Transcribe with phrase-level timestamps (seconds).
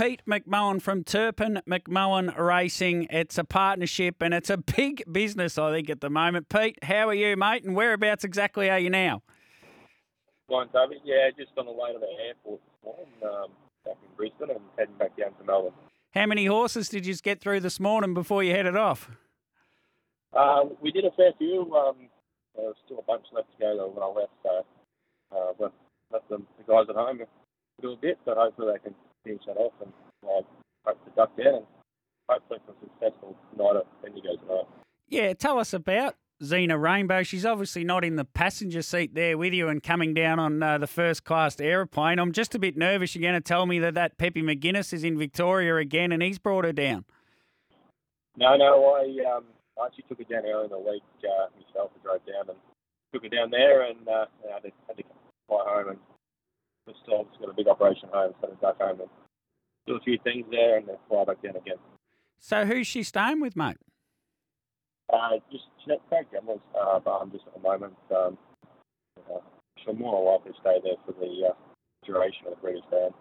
[0.00, 3.06] Pete McMullen from Turpin McMullen Racing.
[3.10, 6.48] It's a partnership and it's a big business, I think, at the moment.
[6.48, 7.64] Pete, how are you, mate?
[7.64, 9.20] And whereabouts exactly are you now?
[10.48, 11.02] Fine, David.
[11.04, 13.50] Yeah, just on the way to the airport this morning, um,
[13.84, 15.74] back in Brisbane and heading back down to Melbourne.
[16.14, 19.10] How many horses did you get through this morning before you headed off?
[20.32, 21.60] Uh, we did a fair few.
[21.76, 22.08] Um,
[22.56, 24.64] there was still a bunch left to go when I left, so
[25.36, 25.74] uh, left,
[26.10, 27.20] left them, the guys at home
[27.82, 28.94] do a bit, but hopefully they can
[29.24, 29.92] finish that off and
[30.24, 30.42] uh,
[30.86, 31.66] hope to duck down and
[32.28, 34.66] hopefully some successful night at Bendigo tonight.
[35.08, 37.22] Yeah, tell us about Xena Rainbow.
[37.22, 40.78] She's obviously not in the passenger seat there with you and coming down on uh,
[40.78, 42.18] the first class aeroplane.
[42.18, 43.14] I'm just a bit nervous.
[43.14, 46.38] You're going to tell me that that Pepe McGuinness is in Victoria again and he's
[46.38, 47.04] brought her down.
[48.36, 49.44] No, no, I um,
[49.80, 51.90] I actually took her down early in the week uh, myself.
[51.94, 52.58] I drove down and
[53.12, 55.02] took her down there and uh, I had to, had to
[55.48, 55.98] fly home and
[57.08, 59.10] uh, just got a big operation home, so I had home and
[59.86, 61.76] do a few things there and then fly back down again.
[62.38, 63.76] So who's she staying with, mate?
[65.12, 67.94] Uh, just Jeanette Craig Gamblers, uh, but I'm just at the moment.
[68.10, 68.38] Um,
[69.18, 69.38] uh,
[69.84, 71.52] she'll more likely stay there for the uh,
[72.04, 73.12] duration of the British band.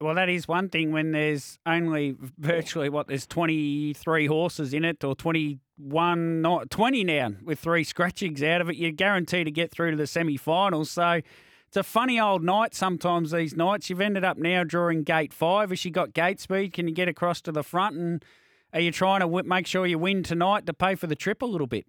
[0.00, 5.02] Well, that is one thing when there's only virtually what there's 23 horses in it,
[5.02, 8.76] or 21, not 20 now, with three scratchings out of it.
[8.76, 10.90] You're guaranteed to get through to the semi-finals.
[10.90, 11.22] So
[11.68, 12.74] it's a funny old night.
[12.74, 15.70] Sometimes these nights you've ended up now drawing gate five.
[15.70, 16.72] Has she got gate speed?
[16.72, 17.96] Can you get across to the front?
[17.96, 18.24] And
[18.72, 21.42] are you trying to w- make sure you win tonight to pay for the trip
[21.42, 21.86] a little bit?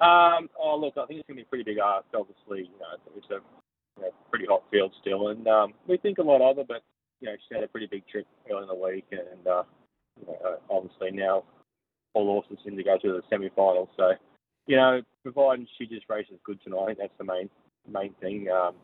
[0.00, 2.04] Um, oh, look, I think it's going to be a pretty big ask.
[2.14, 3.40] Obviously, you know, it's a
[3.96, 6.64] you know, pretty hot field still, and um, we think a lot of her.
[6.66, 6.82] But
[7.20, 9.62] you know, she had a pretty big trip early in the week, and uh,
[10.20, 11.44] you know, uh, obviously now
[12.12, 13.88] all horses seem to go through the semi-finals.
[13.96, 14.12] So,
[14.66, 17.50] you know, providing she just races good tonight, that's the main
[17.90, 18.48] main thing.
[18.50, 18.74] Um,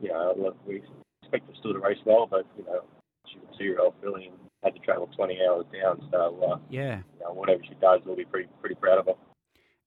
[0.00, 0.82] you know, look, we
[1.22, 2.82] expect her still to race well, but you know,
[3.26, 6.06] she's a two-year-old filly and had to travel 20 hours down.
[6.10, 7.02] So, uh, Yeah.
[7.18, 9.14] you know, whatever she does, we'll be pretty pretty proud of her.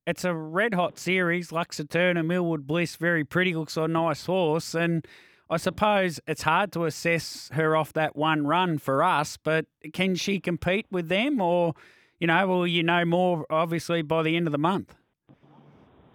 [0.05, 1.51] It's a red hot series.
[1.51, 4.73] Luxa Turner, Millwood Bliss, very pretty, looks like a nice horse.
[4.73, 5.05] And
[5.49, 10.15] I suppose it's hard to assess her off that one run for us, but can
[10.15, 11.73] she compete with them or,
[12.19, 14.95] you know, will you know more obviously by the end of the month?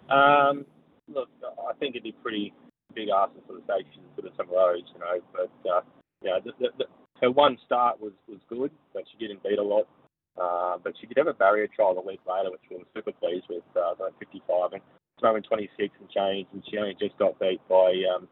[0.09, 0.65] Um,
[1.07, 2.53] look, I think it'd be pretty
[2.93, 5.17] big ask to sort of say she's as good as some of those, you know.
[5.33, 5.81] But uh,
[6.21, 6.85] you know, the, the, the,
[7.21, 9.87] her one start was was good, but she didn't beat a lot.
[10.33, 13.11] Uh, but she did have a barrier trial a week later, which we were super
[13.11, 13.63] pleased with.
[13.75, 14.81] Uh, about 55 and
[15.19, 18.27] throwing 26 and change, and she only just got beat by um,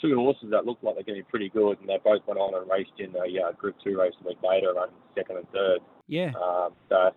[0.00, 2.40] two horses that looked like they're going to be pretty good, and they both went
[2.40, 5.48] on and raced in a uh, Group Two race a week later, running second and
[5.50, 5.80] third.
[6.08, 6.32] Yeah.
[6.34, 7.10] Um, so,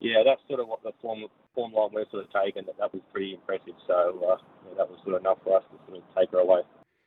[0.00, 1.24] yeah, that's sort of what the form
[1.56, 2.66] form line we're sort of taken.
[2.66, 3.74] That that was pretty impressive.
[3.88, 4.36] So uh,
[4.68, 6.60] yeah, that was sort of enough for us to sort of take her away.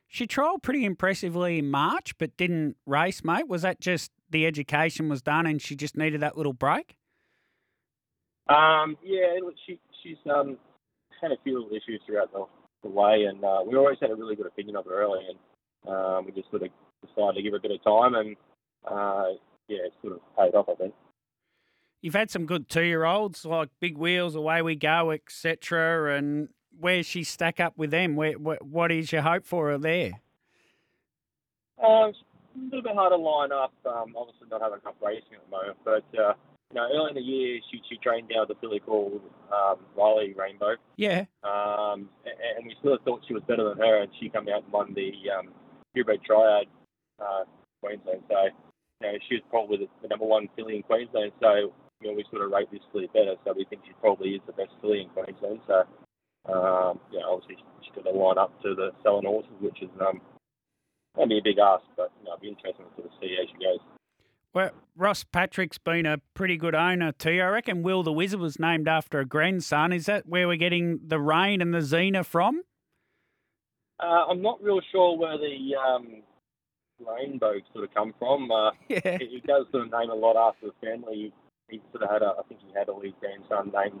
[0.08, 3.48] She trialled pretty impressively in March, but didn't race, mate.
[3.48, 6.96] Was that just the education was done and she just needed that little break?
[8.48, 10.58] Um, yeah, look, she she's um,
[11.22, 12.44] had a few little issues throughout the,
[12.82, 15.94] the way, and uh, we always had a really good opinion of her early, and
[15.94, 16.70] um, we just sort of
[17.06, 18.36] decided to give her a bit of time, and
[18.90, 20.94] uh, yeah, it sort of paid off, I think.
[22.02, 26.16] You've had some good two-year-olds like Big Wheels, Away We Go, etc.
[26.16, 28.16] And where she stack up with them?
[28.16, 30.20] Where, what, what is your hope for her there?
[31.82, 32.18] Um, it's
[32.56, 33.72] a little bit hard to line up.
[33.86, 36.34] Um, obviously, not having enough racing at the moment, but uh,
[36.70, 39.20] you know, early in the year, she she trained down with a filly called
[39.52, 43.78] um, Riley Rainbow, Yeah, um, a- and we sort of thought she was better than
[43.78, 45.48] her, and she come out and won the um,
[46.24, 46.66] triad
[47.20, 47.44] uh,
[47.82, 48.22] Queensland.
[48.28, 48.36] So,
[49.00, 51.32] you know, she was probably the, the number one filly in Queensland.
[51.40, 53.34] So, you know, we sort of rate this filly better.
[53.44, 55.60] So we think she probably is the best filly in Queensland.
[55.66, 55.84] So,
[56.48, 60.20] um, know, obviously she's going to line up to the selling horses, which is um,
[61.16, 63.12] going to be a big ask, but you know, it'll be interesting to sort of
[63.20, 63.80] see how she goes.
[64.54, 67.40] well, Ross Patrick's been a pretty good owner too.
[67.40, 69.92] I reckon Will the Wizard was named after a grandson.
[69.92, 72.62] Is that where we're getting the rain and the Xena from?
[74.02, 76.22] Uh, I'm not real sure where the um,
[77.06, 78.50] rainbow sort of come from.
[78.50, 81.34] Uh, Yeah, he, he does sort of name a lot after the family.
[81.70, 84.00] He, sort of had a, I think he had all his grandson named,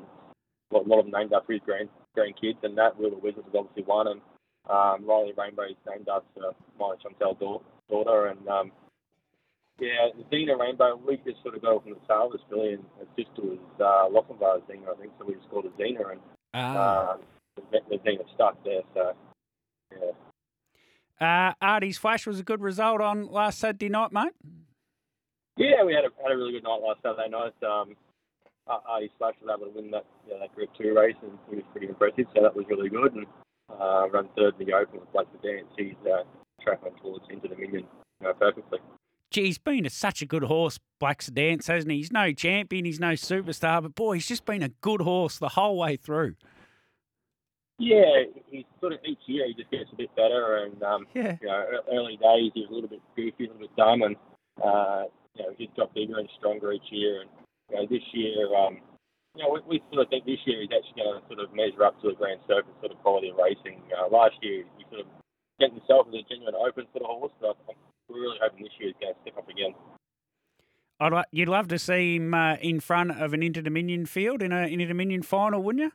[0.70, 3.16] a lot, a lot of them named after his grand grandkids, and that Will the
[3.18, 4.08] Wizard was obviously one.
[4.08, 4.20] And
[4.68, 7.38] um, Riley Rainbow is named after my Chantel
[7.88, 8.72] daughter, and um,
[9.78, 11.00] yeah, Xena Rainbow.
[11.06, 14.08] We just sort of go from the sale this filly, and her sister was uh,
[14.10, 16.20] Lochinvar Xena, I think, so we just called her Xena, and
[16.52, 17.12] Ah.
[17.12, 17.20] um,
[17.70, 18.82] the, Xena stuck there.
[18.94, 19.12] So
[19.92, 20.12] yeah.
[21.20, 24.32] Uh, Artie's Flash was a good result on last Saturday night, mate.
[25.60, 27.52] Yeah, we had a had a really good night last Saturday night.
[27.62, 27.92] Um,
[28.66, 31.32] Ar- Artie's Flash was able to win that you know, that Group Two race, and
[31.50, 32.24] he was pretty impressive.
[32.34, 33.12] So that was really good.
[33.12, 33.26] And
[33.68, 35.68] uh, run third in the Open with Blake the Dance.
[35.76, 36.24] He's uh,
[36.62, 37.84] tracking towards into the million
[38.20, 38.78] you know, perfectly.
[39.30, 41.98] Gee, he's been a, such a good horse, Black Dance, hasn't he?
[41.98, 45.50] He's no champion, he's no superstar, but boy, he's just been a good horse the
[45.50, 46.34] whole way through.
[47.78, 51.36] Yeah, he's sort of each year he just gets a bit better, and um, Yeah.
[51.40, 54.16] you know, early days he was a little bit goofy, a little bit dumb, and
[54.62, 55.04] uh,
[55.34, 57.22] you know, he's got bigger and stronger each year.
[57.22, 57.30] And
[57.70, 58.80] you know, this year, um,
[59.34, 61.54] you know, we, we sort of think this year he's actually going to sort of
[61.54, 63.80] measure up to a Grand Circuit sort of quality of racing.
[63.94, 65.08] Uh, last year he sort of
[65.58, 67.78] getting himself as a genuine open sort of horse, but I'm
[68.10, 69.74] really hoping this year he's going to step up again.
[71.00, 74.42] I'd like, you'd love to see him uh, in front of an Inter Dominion field
[74.42, 75.92] in a Inter Dominion final, wouldn't you?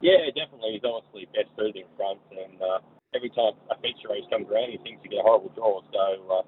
[0.00, 0.78] Yeah, definitely.
[0.78, 2.78] He's obviously best suited in front, and uh,
[3.14, 5.82] every time a feature race comes around, he seems to get a horrible draw.
[5.92, 6.42] So uh,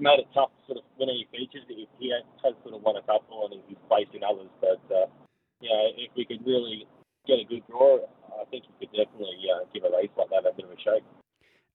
[0.00, 1.64] made it tough to sort of win any features.
[1.68, 4.50] He, he has sort of won a couple, and he's placed in others.
[4.60, 5.06] But uh,
[5.60, 6.86] you know, if we could really
[7.26, 7.98] get a good draw,
[8.40, 10.80] I think he could definitely uh, give a race like that a bit of a
[10.80, 11.04] shake.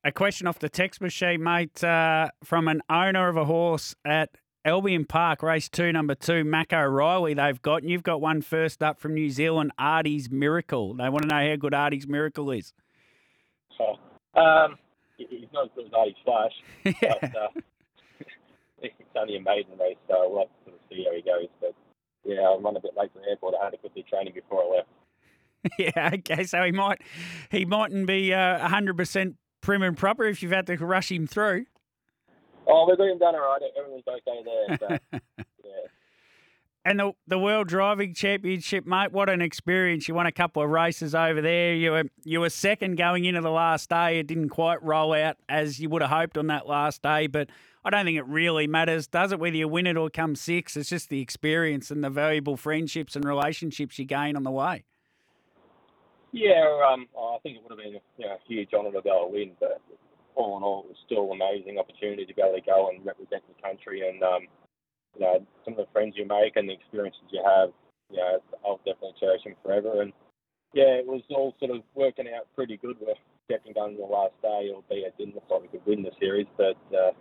[0.04, 4.30] A question off the text machine, mate, uh, from an owner of a horse at
[4.63, 7.33] Albion Park, race two, number two, Mac O'Reilly.
[7.33, 10.94] They've got, and you've got one first up from New Zealand, Artie's Miracle.
[10.95, 12.74] They want to know how good Artie's Miracle is.
[13.78, 13.98] So,
[14.39, 14.78] um,
[15.18, 16.51] he's not as good as Artie Flash,
[16.83, 17.13] yeah.
[17.21, 17.62] but uh,
[18.81, 21.50] it's only a maiden race, so we'll have to sort of see how he goes.
[21.62, 21.75] But
[22.24, 23.56] yeah, I run a bit late to the airport.
[23.60, 24.89] I had to quickly training before I left.
[25.80, 26.44] yeah, okay.
[26.44, 27.01] So he might,
[27.50, 31.66] he mightn't be uh, 100% prim and proper if you've had to rush him through.
[32.68, 33.62] Oh, we've got him done all right.
[33.77, 34.42] Everything's okay
[34.80, 35.00] there.
[35.12, 35.44] So.
[36.88, 40.08] And the the World Driving Championship, mate, what an experience!
[40.08, 41.74] You won a couple of races over there.
[41.74, 44.20] You were you were second going into the last day.
[44.20, 47.50] It didn't quite roll out as you would have hoped on that last day, but
[47.84, 49.40] I don't think it really matters, does it?
[49.40, 50.78] Whether you win it or come sixth?
[50.78, 54.84] it's just the experience and the valuable friendships and relationships you gain on the way.
[56.31, 59.10] Yeah, um, I think it would have been you know, a huge honour to be
[59.10, 59.81] able to win, but
[60.36, 63.04] all in all, it was still an amazing opportunity to be able to go and
[63.06, 64.48] represent the country and um,
[65.16, 67.70] you know some of the friends you make and the experiences you have.
[68.12, 70.02] You know, I'll definitely cherish them forever.
[70.02, 70.14] And
[70.74, 72.98] yeah, it was all sort of working out pretty good.
[73.02, 73.16] We're
[73.50, 76.12] getting done on the last day, albeit it didn't look like we could win the
[76.20, 77.12] series, but uh,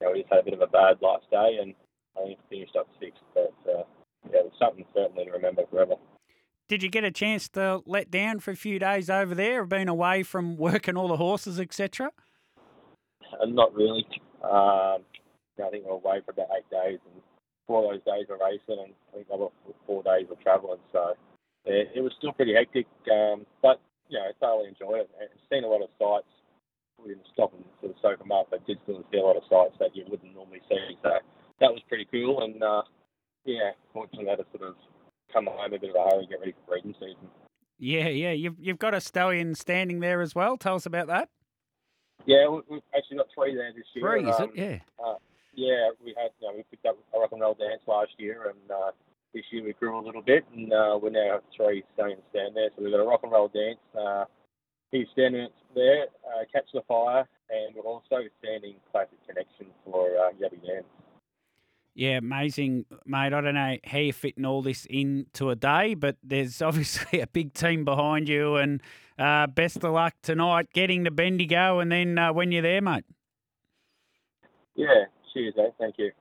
[0.00, 1.74] you know, we just had a bit of a bad last day, and
[2.16, 3.22] I think finished up sixth.
[3.34, 3.84] But uh,
[4.30, 5.94] yeah, it was something certainly to remember forever.
[6.68, 9.88] Did you get a chance to let down for a few days over there, being
[9.88, 12.10] away from working all the horses, etc.?
[13.40, 14.06] And not really.
[14.42, 15.04] Um,
[15.62, 17.22] I think we were away for about eight days, and
[17.72, 19.48] four of those days were racing, and I think the other
[19.86, 20.84] four days were travelling.
[20.92, 21.16] So
[21.64, 23.80] it, it was still pretty hectic, um, but
[24.12, 25.10] you know, I thoroughly enjoyed it.
[25.16, 26.28] And seen a lot of sights.
[27.00, 29.36] We didn't stop and sort of soak them up, but did still see a lot
[29.36, 31.00] of sights that you wouldn't normally see.
[31.02, 31.10] So
[31.60, 32.82] that was pretty cool, and uh,
[33.44, 34.76] yeah, fortunately, had to sort of
[35.32, 37.26] come home a bit of a hurry and get ready for breeding season.
[37.78, 38.32] Yeah, yeah.
[38.32, 40.56] You've you've got a stallion standing there as well.
[40.58, 41.30] Tell us about that.
[42.26, 44.04] Yeah, we, we've actually got three there this year.
[44.04, 44.58] Three, is Um, it?
[45.00, 45.14] Yeah.
[45.54, 48.48] Yeah, we had you know we picked up a rock and roll dance last year,
[48.48, 48.90] and uh,
[49.34, 52.56] this year we grew a little bit, and uh, we now have three staying stand
[52.56, 52.70] there.
[52.76, 53.78] So we've got a rock and roll dance.
[53.98, 54.24] Uh,
[54.90, 60.32] he's standing there, uh, catch the fire, and we're also standing classic connection for uh,
[60.32, 60.86] Yabby Dance.
[61.94, 63.34] Yeah, amazing, mate.
[63.34, 67.26] I don't know how you're fitting all this into a day, but there's obviously a
[67.26, 68.80] big team behind you, and
[69.18, 73.04] uh, best of luck tonight getting to Bendigo, and then uh, when you're there, mate.
[74.74, 75.04] Yeah,
[75.56, 75.74] mate.
[75.78, 76.10] Thank you.